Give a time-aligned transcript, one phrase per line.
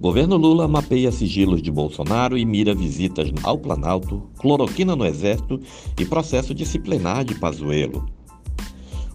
[0.00, 5.60] Governo Lula mapeia sigilos de Bolsonaro e mira visitas ao Planalto, cloroquina no Exército
[5.98, 8.06] e processo disciplinar de Pazuello.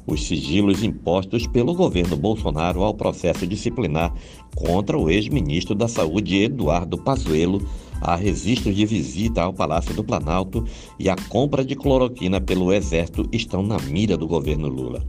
[0.05, 4.13] Os sigilos impostos pelo governo Bolsonaro ao processo disciplinar
[4.53, 7.65] contra o ex-ministro da Saúde Eduardo Pazuello,
[8.01, 10.65] a registro de visita ao Palácio do Planalto
[10.99, 15.01] e a compra de cloroquina pelo Exército estão na mira do governo Lula.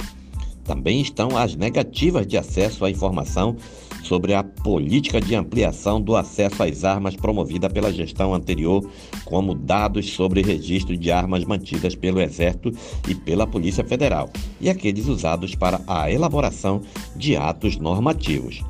[0.63, 3.57] Também estão as negativas de acesso à informação
[4.04, 8.89] sobre a política de ampliação do acesso às armas promovida pela gestão anterior,
[9.25, 12.71] como dados sobre registro de armas mantidas pelo Exército
[13.08, 14.30] e pela Polícia Federal,
[14.61, 16.82] e aqueles usados para a elaboração
[17.17, 18.63] de atos normativos.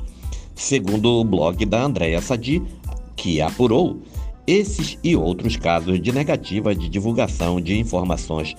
[0.55, 2.61] Segundo o blog da Andréa Sadi,
[3.15, 3.99] que apurou,
[4.47, 8.55] esses e outros casos de negativa de divulgação de informações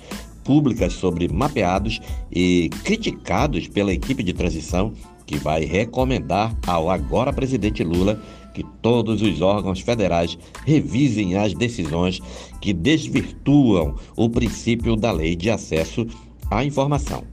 [0.47, 2.01] públicas sobre mapeados
[2.31, 4.93] e criticados pela equipe de transição,
[5.27, 8.23] que vai recomendar ao agora presidente Lula
[8.55, 12.21] que todos os órgãos federais revisem as decisões
[12.61, 16.07] que desvirtuam o princípio da lei de acesso
[16.51, 17.25] à informação.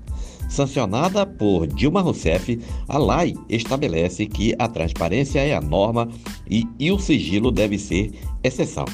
[0.49, 6.09] Sancionada por Dilma Rousseff, a lei estabelece que a transparência é a norma
[6.49, 8.11] e, e o sigilo deve ser
[8.43, 8.85] exceção.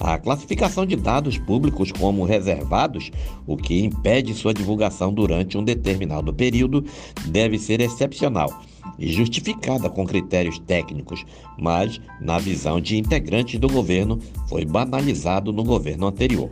[0.00, 3.10] A classificação de dados públicos como reservados,
[3.46, 6.82] o que impede sua divulgação durante um determinado período,
[7.26, 8.62] deve ser excepcional
[8.98, 11.24] e justificada com critérios técnicos,
[11.58, 16.50] mas, na visão de integrantes do governo, foi banalizado no governo anterior.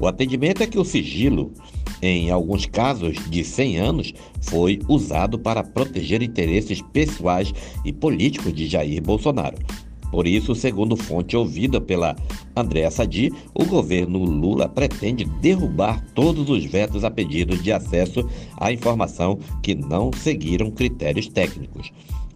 [0.00, 1.52] O atendimento é que o sigilo,
[2.00, 7.52] em alguns casos de 100 anos, foi usado para proteger interesses pessoais
[7.84, 9.56] e políticos de Jair Bolsonaro.
[10.10, 12.16] Por isso, segundo fonte ouvida pela
[12.54, 18.72] Andréa Sadi, o governo Lula pretende derrubar todos os vetos a pedidos de acesso à
[18.72, 21.92] informação que não seguiram critérios técnicos.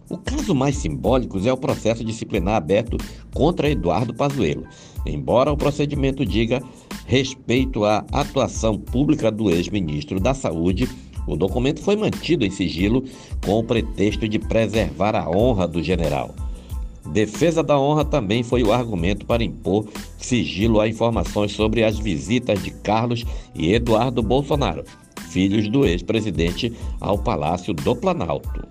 [0.09, 2.97] O caso mais simbólico é o processo disciplinar aberto
[3.33, 4.67] contra Eduardo Pazuello.
[5.05, 6.61] Embora o procedimento diga
[7.05, 10.89] respeito à atuação pública do ex-ministro da Saúde,
[11.25, 13.05] o documento foi mantido em sigilo
[13.45, 16.35] com o pretexto de preservar a honra do general.
[17.05, 22.61] Defesa da honra também foi o argumento para impor sigilo a informações sobre as visitas
[22.61, 23.25] de Carlos
[23.55, 24.83] e Eduardo Bolsonaro,
[25.29, 28.67] filhos do ex-presidente, ao Palácio do Planalto.